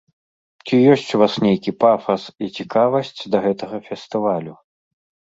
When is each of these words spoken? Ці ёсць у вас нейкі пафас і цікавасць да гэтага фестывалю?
Ці 0.67 0.75
ёсць 0.93 1.09
у 1.17 1.17
вас 1.23 1.33
нейкі 1.47 1.71
пафас 1.83 2.23
і 2.45 2.49
цікавасць 2.59 3.11
да 3.35 3.43
гэтага 3.45 3.77
фестывалю? 3.91 4.53